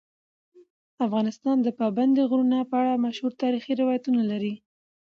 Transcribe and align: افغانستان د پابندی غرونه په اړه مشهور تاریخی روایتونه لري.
افغانستان 1.05 1.57
د 1.61 1.67
پابندی 1.79 2.21
غرونه 2.29 2.57
په 2.69 2.75
اړه 2.81 3.01
مشهور 3.05 3.31
تاریخی 3.43 3.73
روایتونه 3.81 4.21
لري. 4.31 4.53